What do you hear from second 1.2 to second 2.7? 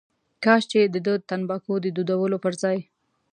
تنباکو د دودولو پر